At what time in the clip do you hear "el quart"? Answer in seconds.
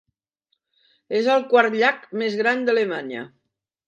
1.33-1.77